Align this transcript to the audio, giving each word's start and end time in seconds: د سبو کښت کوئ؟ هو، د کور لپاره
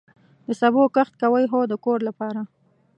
د 0.47 0.49
سبو 0.61 0.83
کښت 0.95 1.13
کوئ؟ 1.21 1.45
هو، 1.51 1.61
د 1.71 1.73
کور 1.85 1.99
لپاره 2.07 2.41